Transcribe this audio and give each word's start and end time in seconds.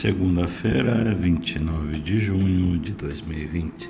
Segunda-feira, 0.00 1.14
29 1.14 1.98
de 2.00 2.18
junho 2.18 2.78
de 2.78 2.92
2020. 2.92 3.88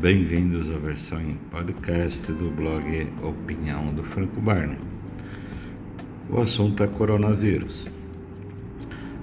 Bem-vindos 0.00 0.70
à 0.70 0.78
versão 0.78 1.20
em 1.20 1.34
podcast 1.50 2.30
do 2.30 2.52
blog 2.52 3.08
Opinião 3.20 3.92
do 3.92 4.04
Franco 4.04 4.40
Barney. 4.40 4.78
O 6.30 6.40
assunto 6.40 6.84
é 6.84 6.86
coronavírus. 6.86 7.84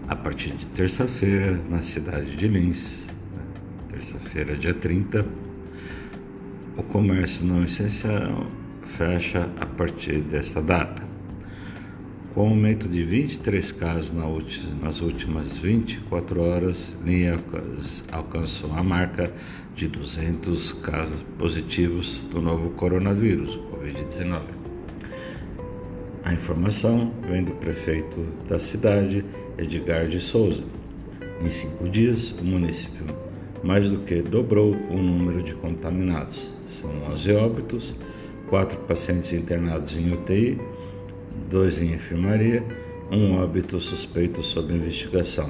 A 0.10 0.14
partir 0.14 0.52
de 0.52 0.66
terça-feira, 0.66 1.58
na 1.70 1.82
cidade 1.82 2.36
de 2.36 2.46
Lins, 2.46 3.05
terça-feira, 3.89 4.57
dia 4.57 4.73
30, 4.73 5.25
o 6.75 6.84
comércio 6.84 7.46
não 7.46 7.64
essencial 7.64 8.48
fecha 8.98 9.50
a 9.62 9.66
partir 9.66 10.20
desta 10.20 10.62
data. 10.62 11.11
Com 12.34 12.48
aumento 12.48 12.88
de 12.88 13.03
23 13.03 13.73
casos 13.73 14.13
nas 14.13 15.02
últimas 15.02 15.58
24 15.58 16.41
horas, 16.41 16.95
Linhas 17.03 18.05
alcançou 18.09 18.72
a 18.72 18.81
marca 18.81 19.34
de 19.76 19.89
200 19.89 20.72
casos 20.73 21.22
positivos 21.38 22.23
do 22.31 22.41
novo 22.41 22.70
coronavírus, 22.70 23.59
Covid-19. 23.73 24.44
A 26.23 26.34
informação 26.34 27.12
vem 27.30 27.44
do 27.44 27.52
prefeito 27.52 28.25
da 28.48 28.58
cidade, 28.58 29.25
Edgar 29.58 30.08
de 30.08 30.22
Souza. 30.22 30.63
Em 31.41 31.50
cinco 31.50 31.89
dias, 31.89 32.31
o 32.39 32.45
município 32.45 33.08
mais 33.61 33.89
do 33.89 34.00
que 34.05 34.22
dobrou 34.22 34.73
o 34.73 34.95
número 34.95 35.44
de 35.44 35.53
contaminados. 35.55 36.53
São 36.70 36.89
11 37.11 37.34
óbitos, 37.34 37.94
quatro 38.48 38.77
pacientes 38.80 39.34
internados 39.34 39.98
em 39.98 40.13
UTI 40.13 40.58
dois 41.49 41.80
em 41.80 41.94
enfermaria, 41.94 42.62
um 43.11 43.38
óbito 43.38 43.80
suspeito 43.80 44.44
sob 44.44 44.73
investigação. 44.73 45.50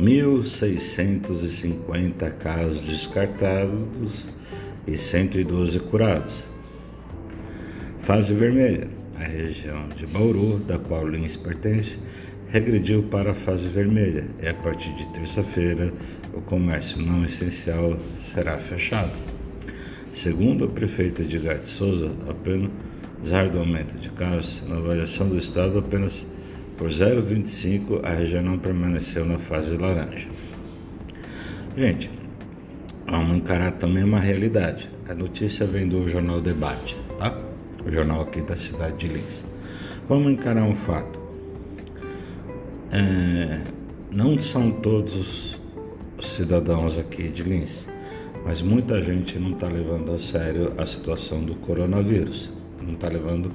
1.650 0.00 2.30
casos 2.38 2.80
descartados 2.82 4.26
e 4.86 4.96
112 4.98 5.80
curados. 5.80 6.44
Fase 8.00 8.32
vermelha. 8.34 8.88
A 9.18 9.24
região 9.24 9.88
de 9.96 10.06
Bauru, 10.06 10.58
da 10.58 10.78
qual 10.78 11.08
Lins 11.08 11.36
pertence, 11.36 11.98
regrediu 12.48 13.04
para 13.04 13.32
a 13.32 13.34
fase 13.34 13.66
vermelha 13.66 14.26
e 14.42 14.46
a 14.46 14.54
partir 14.54 14.94
de 14.94 15.06
terça-feira 15.08 15.90
o 16.34 16.42
comércio 16.42 17.00
não 17.00 17.24
essencial 17.24 17.98
será 18.22 18.58
fechado. 18.58 19.18
Segundo 20.12 20.66
o 20.66 20.68
prefeito 20.68 21.22
Edgar 21.22 21.58
de 21.58 21.66
Souza, 21.66 22.12
apenas 22.28 22.70
Apesar 23.18 23.48
do 23.48 23.58
aumento 23.58 23.98
de 23.98 24.10
casos, 24.10 24.62
na 24.68 24.76
avaliação 24.76 25.28
do 25.28 25.38
estado, 25.38 25.78
apenas 25.78 26.26
por 26.76 26.88
0,25 26.88 28.04
a 28.04 28.10
região 28.10 28.42
não 28.42 28.58
permaneceu 28.58 29.24
na 29.24 29.38
fase 29.38 29.76
laranja. 29.76 30.28
Gente, 31.76 32.10
vamos 33.06 33.38
encarar 33.38 33.72
também 33.72 34.04
uma 34.04 34.20
realidade. 34.20 34.90
A 35.08 35.14
notícia 35.14 35.66
vem 35.66 35.88
do 35.88 36.06
jornal 36.08 36.40
Debate, 36.40 36.96
tá? 37.18 37.36
O 37.84 37.90
jornal 37.90 38.20
aqui 38.20 38.42
da 38.42 38.56
cidade 38.56 38.96
de 38.98 39.08
Lins. 39.08 39.44
Vamos 40.08 40.32
encarar 40.32 40.64
um 40.64 40.74
fato. 40.74 41.18
É, 42.92 43.60
não 44.10 44.38
são 44.38 44.70
todos 44.70 45.58
os 46.18 46.26
cidadãos 46.26 46.98
aqui 46.98 47.30
de 47.30 47.42
Lins, 47.42 47.88
mas 48.44 48.60
muita 48.60 49.02
gente 49.02 49.38
não 49.38 49.52
está 49.52 49.68
levando 49.68 50.12
a 50.12 50.18
sério 50.18 50.72
a 50.76 50.84
situação 50.84 51.42
do 51.42 51.54
coronavírus 51.54 52.55
não 52.86 52.94
está 52.94 53.08
levando 53.08 53.50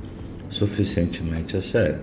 suficientemente 0.50 1.58
a 1.58 1.62
sério. 1.62 2.00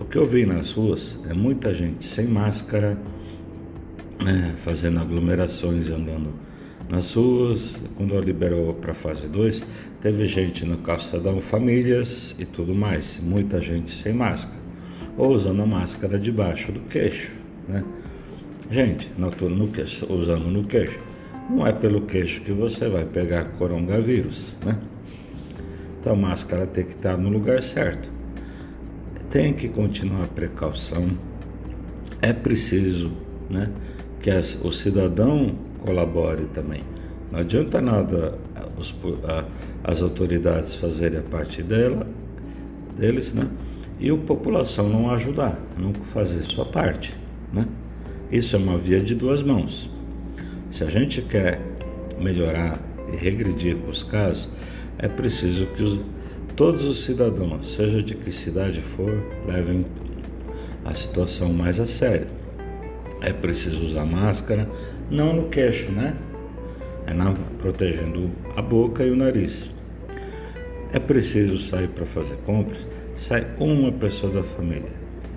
O 0.00 0.04
que 0.04 0.16
eu 0.16 0.26
vi 0.26 0.44
nas 0.44 0.72
ruas 0.72 1.16
é 1.28 1.34
muita 1.34 1.72
gente 1.72 2.04
sem 2.04 2.26
máscara, 2.26 2.98
né, 4.20 4.54
fazendo 4.64 4.98
aglomerações 4.98 5.88
andando 5.90 6.32
nas 6.88 7.14
ruas. 7.14 7.82
Quando 7.96 8.18
liberou 8.20 8.74
para 8.74 8.90
a 8.90 8.94
fase 8.94 9.28
2, 9.28 9.62
teve 10.00 10.26
gente 10.26 10.64
no 10.64 10.78
calçadão, 10.78 11.40
famílias 11.40 12.34
e 12.38 12.44
tudo 12.44 12.74
mais. 12.74 13.20
Muita 13.22 13.60
gente 13.60 13.92
sem 13.92 14.12
máscara, 14.12 14.58
ou 15.16 15.32
usando 15.32 15.62
a 15.62 15.66
máscara 15.66 16.18
debaixo 16.18 16.72
do 16.72 16.80
queixo. 16.80 17.32
Né? 17.68 17.84
Gente, 18.70 19.10
no, 19.16 19.30
no 19.48 19.68
queixo, 19.68 20.10
usando 20.12 20.50
no 20.50 20.64
queixo. 20.64 20.98
Não 21.50 21.66
é 21.66 21.72
pelo 21.72 22.02
queixo 22.02 22.40
que 22.40 22.52
você 22.52 22.88
vai 22.88 23.04
pegar 23.04 23.44
coronavírus, 23.58 24.56
né? 24.64 24.78
Então 26.02 26.14
a 26.14 26.16
máscara 26.16 26.66
tem 26.66 26.84
que 26.84 26.94
estar 26.94 27.16
no 27.16 27.28
lugar 27.28 27.62
certo. 27.62 28.10
Tem 29.30 29.52
que 29.52 29.68
continuar 29.68 30.24
a 30.24 30.26
precaução. 30.26 31.10
É 32.20 32.32
preciso 32.32 33.12
né, 33.48 33.70
que 34.20 34.28
as, 34.28 34.58
o 34.64 34.72
cidadão 34.72 35.54
colabore 35.78 36.46
também. 36.46 36.82
Não 37.30 37.38
adianta 37.38 37.80
nada 37.80 38.36
os, 38.76 38.92
a, 39.22 39.44
as 39.84 40.02
autoridades 40.02 40.74
fazerem 40.74 41.20
a 41.20 41.22
parte 41.22 41.62
dela, 41.62 42.04
deles, 42.98 43.32
né? 43.32 43.46
E 44.00 44.10
a 44.10 44.16
população 44.16 44.88
não 44.88 45.08
ajudar, 45.12 45.56
não 45.78 45.94
fazer 46.12 46.42
sua 46.50 46.64
parte, 46.64 47.14
né? 47.52 47.64
Isso 48.28 48.56
é 48.56 48.58
uma 48.58 48.76
via 48.76 49.00
de 49.00 49.14
duas 49.14 49.40
mãos. 49.40 49.88
Se 50.72 50.82
a 50.82 50.88
gente 50.88 51.22
quer 51.22 51.60
melhorar 52.20 52.80
e 53.12 53.14
regredir 53.14 53.76
com 53.76 53.90
os 53.90 54.02
casos, 54.02 54.48
é 54.98 55.08
preciso 55.08 55.66
que 55.66 55.82
os, 55.82 56.00
todos 56.56 56.84
os 56.84 57.04
cidadãos, 57.04 57.74
seja 57.74 58.02
de 58.02 58.14
que 58.14 58.32
cidade 58.32 58.80
for, 58.80 59.12
levem 59.46 59.84
a 60.84 60.94
situação 60.94 61.52
mais 61.52 61.80
a 61.80 61.86
sério. 61.86 62.26
É 63.20 63.32
preciso 63.32 63.84
usar 63.84 64.04
máscara, 64.04 64.68
não 65.10 65.32
no 65.32 65.48
queixo, 65.48 65.90
né? 65.90 66.16
É 67.06 67.14
na, 67.14 67.34
protegendo 67.58 68.30
a 68.56 68.62
boca 68.62 69.04
e 69.04 69.10
o 69.10 69.16
nariz. 69.16 69.70
É 70.92 70.98
preciso 70.98 71.58
sair 71.58 71.88
para 71.88 72.04
fazer 72.04 72.36
compras, 72.44 72.86
sai 73.16 73.46
uma 73.58 73.90
pessoa 73.90 74.32
da 74.32 74.42
família. 74.42 74.92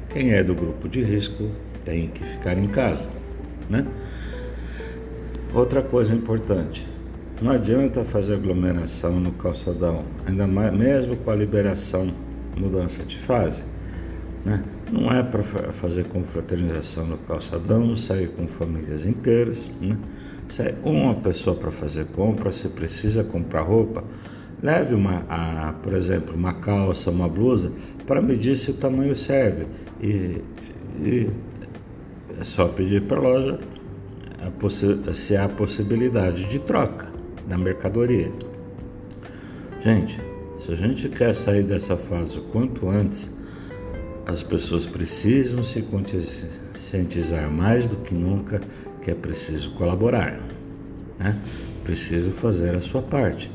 Quem 0.09 0.33
é 0.33 0.43
do 0.43 0.53
grupo 0.53 0.87
de 0.87 1.01
risco 1.01 1.49
tem 1.83 2.07
que 2.07 2.23
ficar 2.23 2.57
em 2.57 2.67
casa, 2.67 3.09
né? 3.69 3.85
Outra 5.53 5.81
coisa 5.81 6.13
importante, 6.13 6.85
não 7.41 7.51
adianta 7.51 8.05
fazer 8.05 8.35
aglomeração 8.35 9.19
no 9.19 9.33
calçadão, 9.33 10.05
ainda 10.25 10.47
mais 10.47 10.73
mesmo 10.73 11.17
com 11.17 11.31
a 11.31 11.35
liberação, 11.35 12.09
mudança 12.55 13.03
de 13.03 13.17
fase. 13.17 13.61
Né? 14.45 14.63
Não 14.89 15.11
é 15.11 15.21
para 15.21 15.43
fazer 15.43 16.05
confraternização 16.05 17.05
no 17.05 17.17
calçadão, 17.17 17.93
sair 17.93 18.29
com 18.29 18.47
famílias 18.47 19.05
inteiras. 19.05 19.69
Né? 19.81 19.97
Se 20.47 20.61
é 20.61 20.75
uma 20.81 21.13
pessoa 21.15 21.57
para 21.57 21.71
fazer 21.71 22.05
compra, 22.07 22.51
se 22.51 22.69
precisa 22.69 23.21
comprar 23.21 23.63
roupa, 23.63 24.01
leve 24.63 24.95
uma, 24.95 25.25
a, 25.27 25.73
por 25.83 25.93
exemplo, 25.93 26.33
uma 26.33 26.53
calça, 26.53 27.11
uma 27.11 27.27
blusa, 27.27 27.69
para 28.07 28.21
medir 28.21 28.55
se 28.57 28.71
o 28.71 28.75
tamanho 28.75 29.15
serve. 29.15 29.65
E, 30.01 30.41
e 30.99 31.29
é 32.39 32.43
só 32.45 32.69
pedir 32.69 33.01
para 33.01 33.17
a 33.17 33.21
loja 33.21 33.59
se 35.13 35.35
há 35.35 35.49
possibilidade 35.49 36.45
de 36.45 36.59
troca 36.59 37.14
da 37.47 37.57
mercadoria. 37.57 38.31
Gente, 39.81 40.19
se 40.59 40.71
a 40.71 40.75
gente 40.75 41.09
quer 41.09 41.33
sair 41.35 41.63
dessa 41.63 41.95
fase 41.95 42.39
o 42.39 42.41
quanto 42.43 42.89
antes, 42.89 43.31
as 44.25 44.41
pessoas 44.41 44.85
precisam 44.85 45.63
se 45.63 45.81
conscientizar 45.83 47.49
mais 47.51 47.85
do 47.85 47.97
que 47.97 48.13
nunca 48.13 48.59
que 49.01 49.11
é 49.11 49.13
preciso 49.13 49.71
colaborar, 49.71 50.41
né? 51.19 51.39
Preciso 51.83 52.31
fazer 52.31 52.73
a 52.73 52.81
sua 52.81 53.03
parte, 53.03 53.51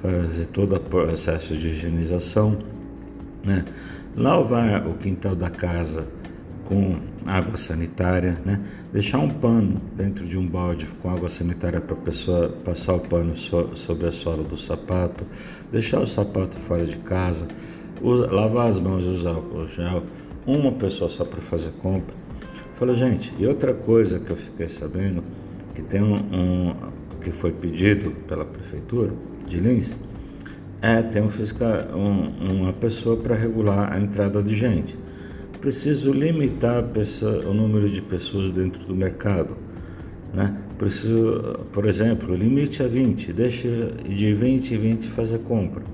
fazer 0.00 0.46
todo 0.46 0.74
o 0.74 0.80
processo 0.80 1.54
de 1.54 1.68
higienização, 1.68 2.56
né? 3.44 3.66
Lavar 4.16 4.86
o 4.86 4.94
quintal 4.94 5.36
da 5.36 5.50
casa 5.50 6.08
com 6.72 6.96
água 7.26 7.58
sanitária, 7.58 8.38
né? 8.46 8.58
deixar 8.90 9.18
um 9.18 9.28
pano 9.28 9.78
dentro 9.94 10.24
de 10.24 10.38
um 10.38 10.46
balde 10.46 10.88
com 11.02 11.10
água 11.10 11.28
sanitária 11.28 11.82
para 11.82 11.94
a 11.94 11.98
pessoa 11.98 12.48
passar 12.64 12.94
o 12.94 13.00
pano 13.00 13.36
so, 13.36 13.70
sobre 13.74 14.06
a 14.06 14.10
sola 14.10 14.42
do 14.42 14.56
sapato, 14.56 15.26
deixar 15.70 16.00
o 16.00 16.06
sapato 16.06 16.56
fora 16.60 16.86
de 16.86 16.96
casa, 16.98 17.46
usa, 18.00 18.26
lavar 18.32 18.70
as 18.70 18.78
mãos 18.78 19.04
e 19.04 19.08
usar 19.08 19.36
o 19.36 19.68
gel, 19.68 20.02
uma 20.46 20.72
pessoa 20.72 21.10
só 21.10 21.26
para 21.26 21.42
fazer 21.42 21.72
compra. 21.72 22.14
Falei, 22.76 22.96
gente, 22.96 23.34
e 23.38 23.46
outra 23.46 23.74
coisa 23.74 24.18
que 24.18 24.30
eu 24.30 24.36
fiquei 24.36 24.68
sabendo, 24.68 25.22
que 25.74 25.82
tem 25.82 26.02
um, 26.02 26.14
um 26.14 26.74
que 27.20 27.30
foi 27.30 27.52
pedido 27.52 28.12
pela 28.26 28.46
prefeitura 28.46 29.12
de 29.46 29.58
Lins, 29.58 29.94
é 30.80 31.02
ter 31.02 31.22
um 31.22 31.28
fiscal, 31.28 31.68
um, 31.94 32.60
uma 32.60 32.72
pessoa 32.72 33.18
para 33.18 33.36
regular 33.36 33.92
a 33.92 34.00
entrada 34.00 34.42
de 34.42 34.54
gente 34.54 34.96
preciso 35.62 36.12
limitar 36.12 36.84
o 37.48 37.54
número 37.54 37.88
de 37.88 38.02
pessoas 38.02 38.50
dentro 38.50 38.84
do 38.84 38.94
mercado. 38.94 39.56
Né? 40.34 40.54
Preciso, 40.76 41.60
por 41.72 41.86
exemplo, 41.86 42.34
limite 42.34 42.82
a 42.82 42.88
20, 42.88 43.32
deixa 43.32 43.68
de 44.06 44.34
20 44.34 44.74
em 44.74 44.78
20 44.78 45.06
fazer 45.08 45.38
compra. 45.38 45.84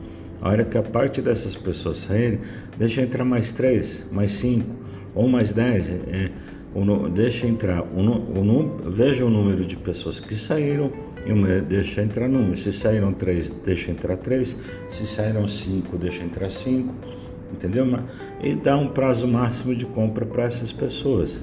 A 0.40 0.48
hora 0.48 0.64
que 0.64 0.78
a 0.78 0.82
parte 0.82 1.20
dessas 1.20 1.54
pessoas 1.54 1.98
saírem, 1.98 2.40
deixa 2.78 3.02
entrar 3.02 3.24
mais 3.24 3.52
3, 3.52 4.06
mais 4.10 4.32
5 4.32 4.64
ou 5.14 5.28
mais 5.28 5.52
10. 5.52 5.88
É, 5.88 6.30
o, 6.74 7.08
deixa 7.08 7.46
entrar, 7.46 7.82
o, 7.82 8.00
o, 8.00 8.90
veja 8.90 9.24
o 9.26 9.30
número 9.30 9.64
de 9.64 9.76
pessoas 9.76 10.18
que 10.18 10.34
saíram 10.34 10.90
e 11.26 11.60
deixa 11.60 12.02
entrar 12.02 12.28
número. 12.28 12.56
Se 12.56 12.72
saíram 12.72 13.12
três, 13.12 13.50
deixa 13.50 13.90
entrar 13.90 14.16
três. 14.16 14.56
Se 14.88 15.06
saíram 15.06 15.46
cinco, 15.46 15.98
deixa 15.98 16.24
entrar 16.24 16.50
cinco. 16.50 16.94
Entendeu? 17.52 17.86
E 18.42 18.54
dá 18.54 18.76
um 18.76 18.88
prazo 18.88 19.26
máximo 19.26 19.74
de 19.74 19.86
compra 19.86 20.24
para 20.26 20.44
essas 20.44 20.72
pessoas. 20.72 21.38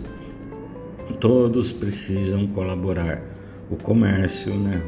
Todos 1.20 1.72
precisam 1.72 2.48
colaborar. 2.48 3.22
O 3.70 3.76
comércio, 3.76 4.54
né? 4.54 4.82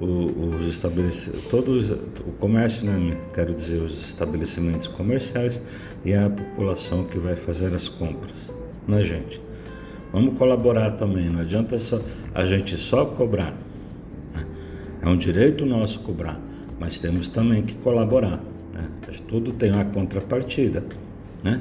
os 0.00 0.66
estabelecimentos, 0.66 1.44
todos, 1.48 1.90
o 1.90 2.32
comércio, 2.38 2.84
né, 2.84 3.16
quero 3.32 3.54
dizer, 3.54 3.80
os 3.80 4.08
estabelecimentos 4.08 4.88
comerciais 4.88 5.60
e 6.04 6.12
a 6.12 6.28
população 6.28 7.04
que 7.04 7.18
vai 7.18 7.34
fazer 7.34 7.74
as 7.74 7.88
compras, 7.88 8.36
né, 8.86 9.02
gente? 9.02 9.40
Vamos 10.12 10.36
colaborar 10.36 10.92
também, 10.92 11.28
não 11.30 11.40
adianta 11.40 11.78
só, 11.78 12.00
a 12.34 12.44
gente 12.44 12.76
só 12.76 13.06
cobrar. 13.06 13.54
Né? 14.34 14.44
É 15.02 15.08
um 15.08 15.16
direito 15.16 15.64
nosso 15.64 16.00
cobrar, 16.00 16.38
mas 16.78 16.98
temos 16.98 17.28
também 17.28 17.62
que 17.62 17.74
colaborar. 17.76 18.40
Né? 18.76 18.88
Tudo 19.26 19.52
tem 19.52 19.72
uma 19.72 19.84
contrapartida, 19.84 20.84
né? 21.42 21.60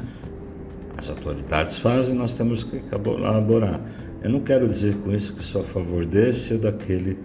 As 0.98 1.10
autoridades 1.10 1.78
fazem, 1.78 2.16
nós 2.16 2.34
temos 2.34 2.64
que 2.64 2.80
colaborar. 2.80 3.82
Eu 4.22 4.30
não 4.30 4.40
quero 4.40 4.68
dizer 4.68 4.96
com 4.98 5.12
isso 5.12 5.36
que 5.36 5.44
sou 5.44 5.62
a 5.62 5.66
favor 5.66 6.06
desse 6.06 6.54
ou 6.54 6.60
daquele 6.60 7.18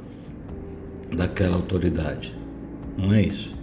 daquela 1.17 1.57
autoridade. 1.57 2.35
Não 2.97 3.13
é 3.13 3.23
isso. 3.23 3.55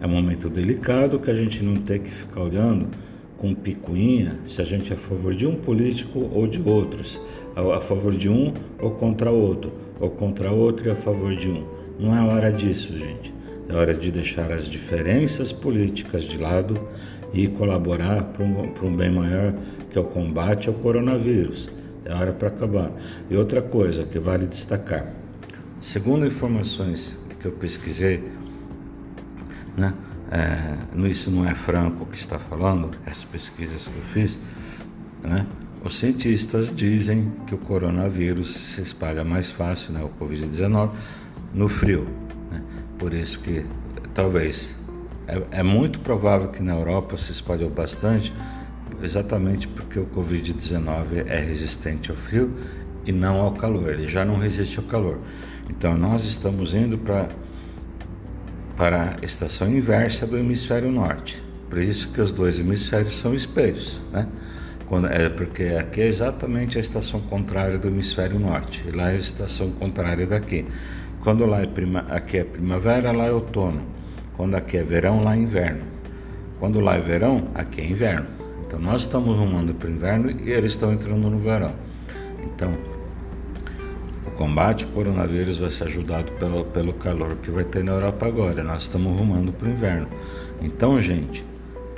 É 0.00 0.06
um 0.06 0.10
momento 0.10 0.48
delicado 0.48 1.18
que 1.18 1.30
a 1.30 1.34
gente 1.34 1.62
não 1.62 1.76
tem 1.76 2.00
que 2.00 2.10
ficar 2.10 2.42
olhando 2.42 2.88
com 3.36 3.54
picuinha 3.54 4.38
se 4.46 4.60
a 4.60 4.64
gente 4.64 4.92
é 4.92 4.96
a 4.96 4.98
favor 4.98 5.34
de 5.34 5.46
um 5.46 5.54
político 5.56 6.30
ou 6.32 6.46
de 6.46 6.60
outros, 6.60 7.18
a 7.54 7.80
favor 7.80 8.12
de 8.12 8.28
um 8.28 8.52
ou 8.80 8.92
contra 8.92 9.30
outro, 9.30 9.72
ou 10.00 10.10
contra 10.10 10.50
outro 10.50 10.88
e 10.88 10.90
a 10.90 10.96
favor 10.96 11.34
de 11.36 11.48
um. 11.48 11.64
Não 11.98 12.16
é 12.16 12.20
hora 12.20 12.52
disso, 12.52 12.96
gente. 12.96 13.37
É 13.68 13.74
hora 13.74 13.94
de 13.94 14.10
deixar 14.10 14.50
as 14.50 14.64
diferenças 14.64 15.52
políticas 15.52 16.24
de 16.24 16.38
lado 16.38 16.88
e 17.32 17.46
colaborar 17.46 18.22
para 18.22 18.44
um, 18.44 18.96
bem 18.96 19.10
maior 19.10 19.52
que 19.90 19.98
é 19.98 20.00
o 20.00 20.04
combate 20.04 20.68
ao 20.68 20.74
coronavírus. 20.74 21.68
É 22.04 22.14
hora 22.14 22.32
para 22.32 22.48
acabar. 22.48 22.90
E 23.28 23.36
outra 23.36 23.60
coisa 23.60 24.04
que 24.04 24.18
vale 24.18 24.46
destacar: 24.46 25.12
Segundo 25.80 26.26
informações 26.26 27.18
que 27.38 27.46
eu 27.46 27.52
pesquisei, 27.52 28.24
né, 29.76 29.92
é, 30.30 31.08
isso 31.08 31.30
não 31.30 31.48
é 31.48 31.54
Franco 31.54 32.06
que 32.06 32.18
está 32.18 32.38
falando, 32.38 32.90
as 33.06 33.24
pesquisas 33.24 33.86
que 33.86 33.96
eu 33.96 34.02
fiz, 34.02 34.38
né, 35.22 35.46
os 35.84 35.98
cientistas 35.98 36.74
dizem 36.74 37.30
que 37.46 37.54
o 37.54 37.58
coronavírus 37.58 38.54
se 38.74 38.82
espalha 38.82 39.22
mais 39.22 39.50
fácil, 39.50 39.92
né, 39.92 40.02
o 40.02 40.10
Covid-19, 40.24 40.90
no 41.54 41.68
frio. 41.68 42.08
Por 42.98 43.14
isso 43.14 43.38
que 43.40 43.64
talvez 44.14 44.74
é, 45.26 45.60
é 45.60 45.62
muito 45.62 46.00
provável 46.00 46.48
que 46.48 46.62
na 46.62 46.74
Europa 46.74 47.16
se 47.16 47.32
espalhou 47.32 47.70
bastante, 47.70 48.32
exatamente 49.02 49.68
porque 49.68 49.98
o 49.98 50.06
Covid-19 50.06 51.26
é 51.26 51.38
resistente 51.40 52.10
ao 52.10 52.16
frio 52.16 52.52
e 53.06 53.12
não 53.12 53.40
ao 53.40 53.52
calor, 53.52 53.90
ele 53.90 54.08
já 54.08 54.24
não 54.24 54.38
resiste 54.38 54.78
ao 54.78 54.84
calor. 54.84 55.18
Então 55.70 55.96
nós 55.96 56.24
estamos 56.24 56.74
indo 56.74 56.98
para 56.98 57.28
para 58.76 59.16
a 59.20 59.24
estação 59.24 59.68
inversa 59.68 60.24
do 60.24 60.38
hemisfério 60.38 60.90
norte. 60.92 61.42
Por 61.68 61.78
isso 61.78 62.12
que 62.12 62.20
os 62.20 62.32
dois 62.32 62.60
hemisférios 62.60 63.16
são 63.16 63.34
espelhos, 63.34 64.00
né? 64.12 64.28
Quando, 64.86 65.08
é 65.08 65.28
porque 65.28 65.64
aqui 65.64 66.00
é 66.00 66.06
exatamente 66.06 66.78
a 66.78 66.80
estação 66.80 67.20
contrária 67.22 67.76
do 67.76 67.88
hemisfério 67.88 68.38
norte, 68.38 68.82
e 68.86 68.90
lá 68.90 69.10
é 69.10 69.16
a 69.16 69.18
estação 69.18 69.72
contrária 69.72 70.26
daqui. 70.26 70.64
Quando 71.22 71.46
lá 71.46 71.62
é 71.62 71.66
prima, 71.66 72.00
aqui 72.08 72.38
é 72.38 72.44
primavera, 72.44 73.12
lá 73.12 73.26
é 73.26 73.32
outono. 73.32 73.82
Quando 74.36 74.54
aqui 74.54 74.76
é 74.76 74.82
verão, 74.82 75.24
lá 75.24 75.34
é 75.34 75.38
inverno. 75.38 75.82
Quando 76.58 76.80
lá 76.80 76.96
é 76.96 77.00
verão, 77.00 77.48
aqui 77.54 77.80
é 77.80 77.86
inverno. 77.86 78.26
Então 78.66 78.78
nós 78.78 79.02
estamos 79.02 79.36
rumando 79.36 79.74
para 79.74 79.88
o 79.88 79.92
inverno 79.92 80.30
e 80.30 80.50
eles 80.50 80.72
estão 80.72 80.92
entrando 80.92 81.30
no 81.30 81.38
verão. 81.38 81.72
Então 82.44 82.72
combate 84.38 84.84
ao 84.84 84.90
coronavírus 84.92 85.58
vai 85.58 85.70
ser 85.72 85.84
ajudado 85.84 86.30
pelo, 86.32 86.64
pelo 86.66 86.92
calor 86.92 87.34
que 87.42 87.50
vai 87.50 87.64
ter 87.64 87.82
na 87.82 87.90
Europa 87.90 88.24
agora. 88.24 88.62
Nós 88.62 88.84
estamos 88.84 89.18
rumando 89.18 89.52
para 89.52 89.66
o 89.66 89.70
inverno. 89.72 90.06
Então, 90.62 91.02
gente, 91.02 91.44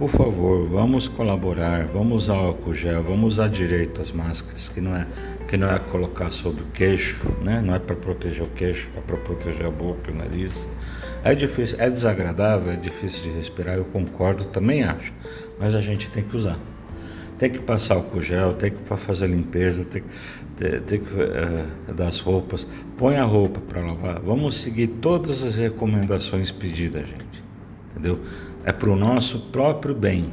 por 0.01 0.09
favor, 0.09 0.67
vamos 0.67 1.09
colaborar, 1.09 1.85
vamos 1.85 2.23
usar 2.23 2.37
álcool 2.37 2.73
gel, 2.73 3.03
vamos 3.03 3.35
usar 3.35 3.51
direito 3.51 4.01
as 4.01 4.11
máscaras, 4.11 4.67
que 4.71 4.81
não 4.81 4.97
é 4.97 5.07
que 5.47 5.59
não 5.59 5.71
é 5.71 5.79
colocar 5.79 6.31
sobre 6.31 6.63
o 6.63 6.67
queixo, 6.69 7.21
né? 7.43 7.61
Não 7.61 7.75
é 7.75 7.79
para 7.79 7.95
proteger 7.95 8.43
o 8.43 8.47
queixo, 8.47 8.89
é 8.97 9.01
para 9.03 9.19
proteger 9.19 9.67
a 9.67 9.71
boca, 9.71 10.11
o 10.11 10.15
nariz. 10.15 10.67
É 11.23 11.35
difícil, 11.35 11.77
é 11.79 11.91
desagradável, 11.91 12.73
é 12.73 12.77
difícil 12.77 13.25
de 13.25 13.31
respirar, 13.33 13.77
eu 13.77 13.85
concordo, 13.85 14.47
também 14.47 14.85
acho, 14.85 15.13
mas 15.59 15.75
a 15.75 15.83
gente 15.83 16.09
tem 16.09 16.25
que 16.25 16.35
usar 16.35 16.59
tem 17.39 17.49
que 17.49 17.59
passar 17.59 17.97
o 17.97 18.21
gel, 18.21 18.53
tem 18.53 18.71
que 18.71 18.97
fazer 18.99 19.27
limpeza, 19.27 19.83
tem, 19.83 20.03
tem, 20.59 20.81
tem 20.81 21.01
que 21.01 21.93
dar 21.95 22.09
as 22.09 22.21
roupas. 22.21 22.67
Põe 22.99 23.17
a 23.17 23.25
roupa 23.25 23.59
para 23.61 23.81
lavar. 23.81 24.21
Vamos 24.21 24.61
seguir 24.61 24.89
todas 24.89 25.43
as 25.43 25.55
recomendações 25.55 26.51
pedidas, 26.51 27.09
gente. 27.09 27.43
Entendeu? 27.93 28.21
É 28.65 28.73
para 28.73 28.91
o 28.91 28.97
nosso 28.97 29.39
próprio 29.51 29.95
bem. 29.95 30.33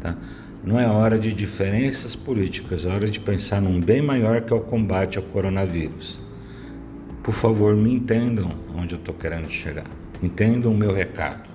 Tá? 0.00 0.16
Não 0.64 0.78
é 0.78 0.86
hora 0.86 1.18
de 1.18 1.32
diferenças 1.32 2.14
políticas, 2.14 2.84
é 2.84 2.88
hora 2.88 3.08
de 3.08 3.18
pensar 3.18 3.60
num 3.60 3.80
bem 3.80 4.00
maior 4.00 4.42
que 4.42 4.52
é 4.52 4.56
o 4.56 4.60
combate 4.60 5.18
ao 5.18 5.24
coronavírus. 5.24 6.20
Por 7.22 7.34
favor, 7.34 7.74
me 7.74 7.94
entendam 7.94 8.52
onde 8.76 8.94
eu 8.94 8.98
estou 8.98 9.14
querendo 9.14 9.50
chegar. 9.50 9.86
Entendam 10.22 10.72
o 10.72 10.76
meu 10.76 10.94
recado. 10.94 11.48